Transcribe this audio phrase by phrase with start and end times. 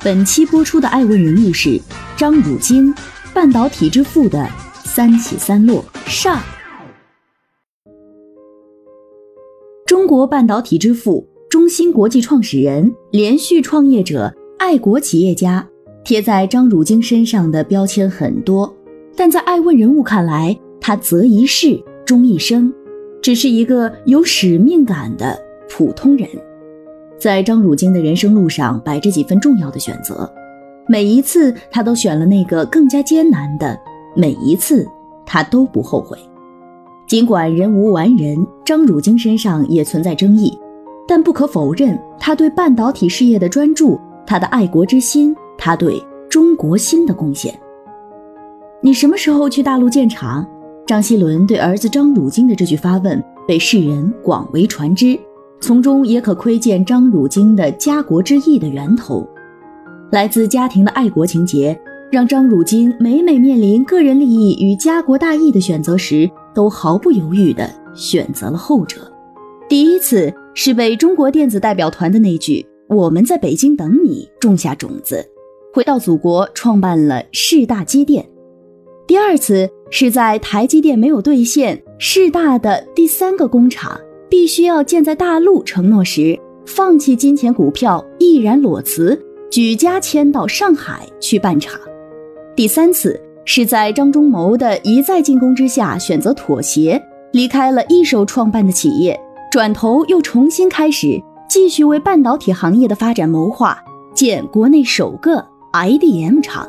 [0.00, 1.80] 本期播出的爱问人物是
[2.16, 2.94] 张汝京，
[3.34, 4.48] 半导体之父的
[4.84, 6.40] 三起三落上。
[9.84, 15.68] 中国半导体之父，中芯国际创始人，连续创业者，爱国企业家，
[16.04, 18.72] 贴在张汝京身上的标签很多，
[19.16, 22.72] 但在爱问人物看来，他择一事终一生，
[23.20, 25.36] 只是一个有使命感的
[25.68, 26.28] 普通人。
[27.18, 30.30] 在张汝京的人生路上摆着几分重要的选择，
[30.86, 33.78] 每一次他都选了那个更加艰难的，
[34.14, 34.86] 每一次
[35.26, 36.16] 他都不后悔。
[37.08, 40.56] 尽管人无完人，张汝京身上也存在争议，
[41.08, 47.52] 但不可否认他对半导体事业的专注，他的爱国之心，他对中国心的贡献。
[48.80, 50.46] 你什么时候去大陆建厂？
[50.86, 55.18] 张锡伦对儿子张汝京的这句发问被世人广为传知。
[55.60, 59.28] 从中也可窥见张汝京的家国之意的源头，
[60.12, 61.78] 来自家庭的爱国情节，
[62.10, 69.00] 让张汝京每每面临个人利益与家国大义的选择时，都毫不犹豫地选择了后者。
[69.68, 75.22] 第一次是被中国电子代表团的那句“我们在北京等你”种下种子，
[75.74, 78.24] 回到祖国创办了市大机电；
[79.06, 84.00] 第二次是在台积电没有兑现市大的第三个工厂。
[84.28, 89.18] 必须要建在大陆承诺时，放弃金钱股票，毅然裸辞，
[89.50, 91.80] 举家迁到上海去办厂。
[92.54, 97.00] 第三次是在张忠谋的一再进攻之下，选择妥协，
[97.32, 99.18] 离开了一手创办的企业，
[99.50, 103.78] 转头又重新开始，继续为半导体行业的发展谋划，
[104.12, 106.68] 建国内首个 IDM 厂。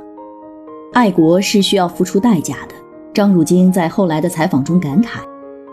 [0.93, 2.75] 爱国是需要付出代价的。
[3.13, 5.19] 张汝京在后来的采访中感慨：“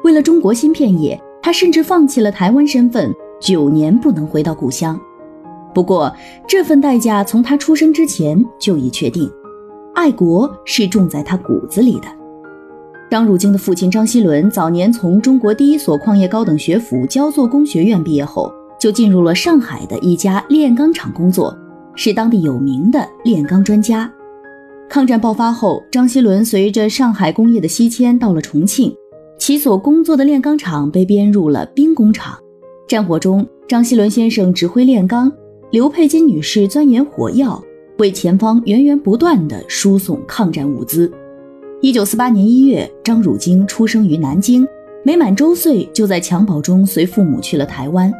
[0.02, 5.00] 为了中国芯片业。”他甚至放弃了台湾身份，九年不能回到故乡。
[5.72, 6.12] 不过，
[6.44, 9.30] 这份代价从他出生之前就已确定，
[9.94, 12.08] 爱国是种在他骨子里的。
[13.08, 21.56] 张汝京的父亲张锡伦早年从中国第一所矿业高等学府焦作工学院毕业后，就进入了上海的一家炼钢厂工作，
[21.94, 24.12] 是当地有名的炼钢专家。
[24.88, 28.92] 抗战爆发后，张锡伦随着上海工业的西迁到了重庆。
[29.38, 32.36] 其所工作的炼钢厂被编入了兵工厂。
[32.88, 35.30] 战火中，张锡伦先生指挥炼钢，
[35.70, 37.62] 刘佩金女士钻研火药，
[37.98, 41.12] 为前方源源不断地输送抗战物资。
[41.80, 44.66] 一九四八年一月，张汝京出生于南京，
[45.04, 48.12] 没满周岁就在襁褓中随父母去了台湾。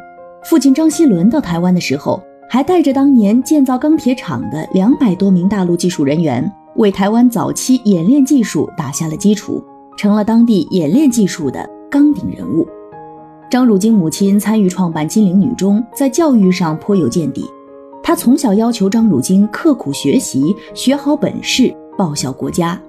[0.44, 9.64] 父亲张锡伦到台湾的时候，还带着当年建造钢铁厂的两百多名大陆技术人员，为台湾早期冶炼技术打下了基础。
[9.96, 12.66] 成了当地演练技术的纲鼎人物。
[13.50, 17.44] 张汝京母亲参与创办金陵女中，在教育上颇有见地。
[18.02, 22.80] 她从小要求张汝京刻苦学习，学好本事，报效国家。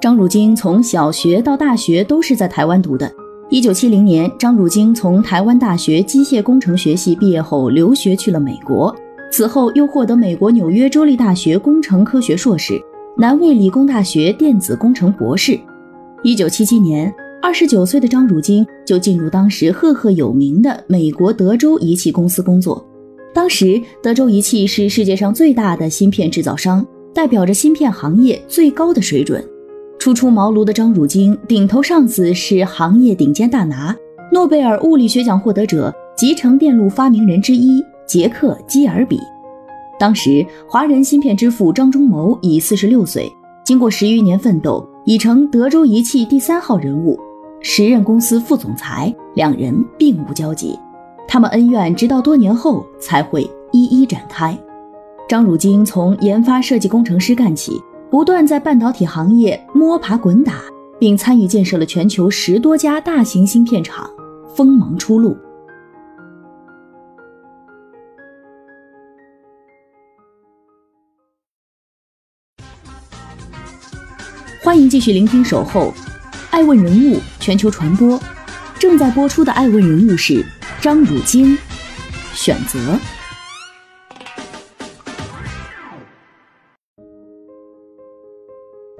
[0.00, 3.10] 张汝京从小学到大学都是在台湾读的。
[3.50, 8.94] 一九七零年，张汝京从台湾大学机械工程学系毕业后，留学去了美国。
[9.30, 12.78] 此后又获得美国纽约州立大学工程科学硕士，
[13.16, 15.58] 南卫理工大学电子工程博士。
[16.24, 17.12] 一九七七年，
[17.42, 22.86] 二十九岁的张汝京就进入当时赫赫有名的美国德州仪器公司工作。
[23.34, 29.44] 当时，德州仪器是世界上最大的芯片制造商，代表着芯片行业最高的水准。
[29.98, 33.92] 初出茅庐的张汝京，顶头上司是行业顶尖大拿、
[34.30, 39.18] 诺贝尔物理学奖获得者、集成电路发明人之一杰克·基尔比。
[39.98, 43.28] 当时，华人芯片之父张忠谋已四十六岁，
[43.64, 44.88] 经过十余年奋斗。
[45.04, 47.18] 已成德州仪器第三号人物，
[47.60, 50.78] 时任公司副总裁，两人并无交集。
[51.26, 54.56] 他们恩怨直到多年后才会一一展开。
[55.28, 57.72] 张汝京从研发设计工程师干起，
[58.10, 60.60] 不断在半导体行业摸爬滚打，
[61.00, 64.08] 并参与建设了全球十多家大型芯片厂，
[64.54, 65.36] 锋芒初露。
[74.64, 75.80] 欢迎继续聆听《守候》，
[76.52, 78.16] 爱问人物全球传播，
[78.78, 80.40] 正在播出的爱问人物是
[80.80, 81.58] 张汝京。
[82.32, 82.78] 选择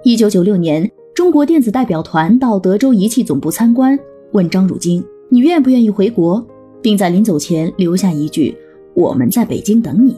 [0.03, 3.97] 一九九六年，中国电子代表团到德州仪器总部参观，
[4.32, 6.44] 问张汝京：“你愿不愿意回国？”
[6.82, 8.53] 并在临走前留下一句
[8.94, 10.17] ：“我们在北京等你。”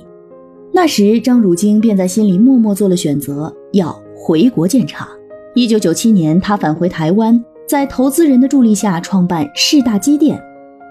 [0.73, 5.07] 那时，张汝京便在心里默默做了选择，要回国建厂。
[5.57, 10.37] 一九九七年，他返回台湾，在投资人的助力下创办世大机电。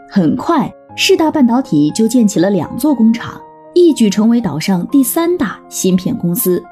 [0.09, 3.33] 很快，世大半导体就建起了两座工厂，
[3.73, 6.63] 一举成为岛上第三大芯片公司。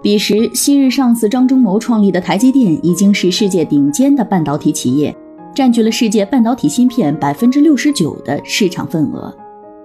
[0.00, 5.14] 彼时，昔日上司张忠谋创立的台积电已经是世界顶尖的半导体企业，
[5.54, 9.30] 占据了世界半导体芯片百分之六十九的市场份额。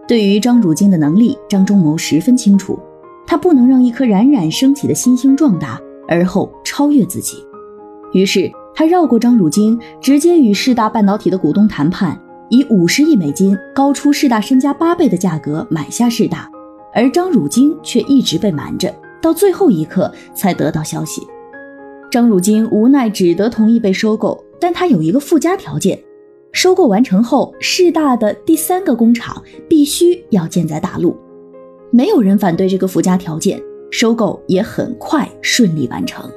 [0.07, 2.79] 对于张汝京的能力，张忠谋十分清楚，
[3.25, 5.77] 他不能让一颗冉冉升起的新星壮大
[6.07, 7.37] 而后超越自己。
[8.13, 12.19] 于是，他绕过张汝京，直接与世大半导体的股东谈判，
[12.49, 16.49] 以五十亿美金高出世大身家八倍的价格买下世大，
[16.93, 18.93] 而张汝京却一直被瞒着。
[19.19, 21.21] 到最后一刻才得到消息，
[22.09, 25.99] 张汝京无奈只得同意被收购，但他有一个附加条件：
[26.51, 31.17] 收购完成后，世大的第三个工厂必须要建在大陆。
[31.89, 33.59] 没有人反对这个附加条件，
[33.91, 36.29] 收购也很快顺利完成。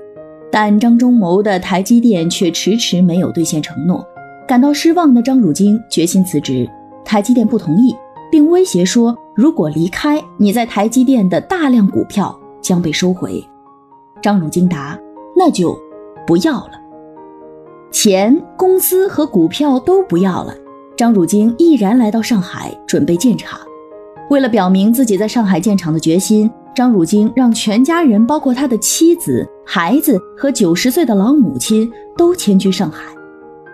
[0.51, 4.05] 但张忠谋的台积电却迟迟没有兑现承诺，
[4.47, 6.69] 感到失望的张汝京决心辞职，
[7.05, 7.95] 台积电不同意，
[8.31, 12.37] 并威胁说：如果离开，你在台积电的大量股票。
[12.63, 13.43] 将被收回。
[14.21, 14.99] 张汝京答
[15.35, 15.75] ：“那就
[16.27, 16.73] 不要了，
[17.91, 20.55] 钱、公司和股票都不要了。”
[20.95, 23.59] 张汝京毅然来到上海，准备建厂。
[24.29, 26.51] 为了表明自己在上海建厂的决心，
[26.81, 33.05] 张汝京让全家人，包括他的妻子、孩子和九十岁的老母亲，都迁居上海。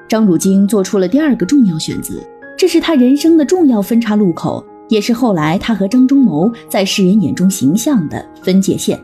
[0.09, 2.15] 张汝京做出了第二个重要选择，
[2.59, 4.67] 这是他人生的重要分岔路口。
[4.89, 9.01] 也是后来他和张忠谋在世人眼中形象的分界线。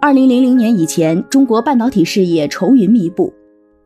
[0.00, 3.30] 二零零零年以前，中国半导体事业愁云密布，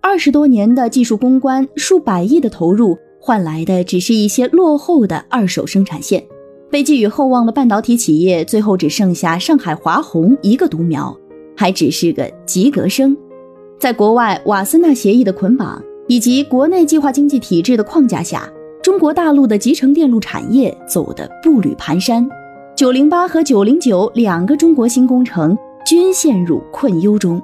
[0.00, 6.22] 二十多年的技术攻关、数百亿的投入，换来的只是一些落后的二手生产线。
[6.70, 11.16] 被寄予厚望的半导体企业，最后只剩下上海华虹一个独苗，
[11.56, 13.16] 还只是个及格生。
[13.78, 18.48] 在国外瓦森纳协议的捆绑以及国内计划经济体制的框架下。
[18.82, 22.28] 中国大陆的集成电路产业走得步履蹒跚，
[22.76, 25.56] 九零八和九零九两个中国新工程
[25.86, 27.40] 均陷入困忧中。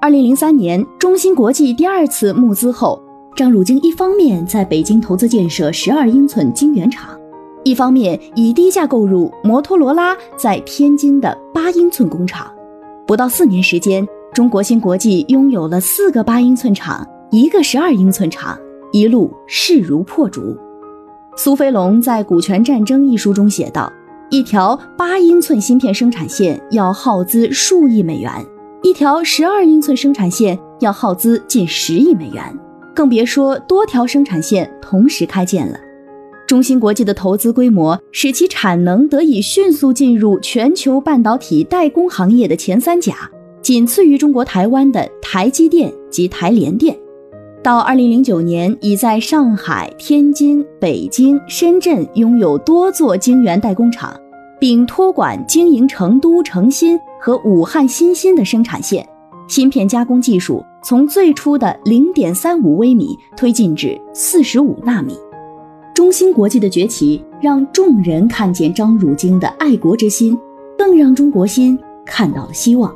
[0.00, 3.02] 二零零三年，中芯国际第二次募资后，
[3.34, 7.18] 张汝京一方面在北京投资建设十二英寸晶圆厂，
[7.66, 12.48] 一方面以低价购入摩托罗拉在天津的八英寸工厂。
[13.04, 18.56] 不到四年时间，中国芯国际拥有了四个八英寸厂，一个十二英寸厂，
[18.92, 20.56] 一路势如破竹。
[21.36, 23.92] 苏飞龙在《股权战争》一书中写道
[24.30, 28.30] ：“一条八英寸芯片生产线要耗资数亿美元，
[28.84, 32.56] 一条十二英寸生产线要耗资近十亿美元，
[32.94, 35.76] 更别说多条生产线同时开建了。”
[36.46, 43.28] 中芯国际的投资规模使其产能得以迅速进入全球半导体代工行业的前三甲，
[43.60, 46.96] 仅次于中国台湾的台积电及台联电。
[47.64, 54.16] 到二零零九年，已在上海、天津、北京、深圳拥有多座晶圆代工厂，
[54.60, 59.04] 并托管经营成都成新和武汉新芯的生产线。
[59.48, 65.16] 芯片加工技术从最初的零点三五微米推进至四十五纳米。
[65.96, 70.38] 中芯国际的崛起，让众人看见张汝京的爱国之心，
[70.76, 72.94] 更让中国芯看到了希望。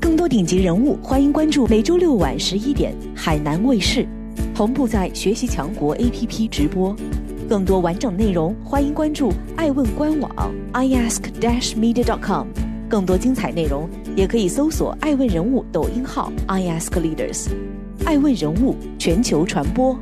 [0.00, 4.04] 更多顶级人物，欢迎关注每周六晚十一点海南卫视，
[4.52, 6.92] 同步在学习强国 APP 直播。
[7.48, 12.48] 更多完整内容，欢迎关注爱问官网 iask-media.com。
[12.88, 17.48] 更多精彩内容，也可以搜索爱问人物抖音号 iaskleaders。
[18.04, 19.96] 爱问人物全球传播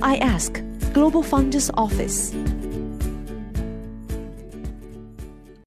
[0.00, 0.50] ，iask
[0.92, 2.32] Global Founders Office。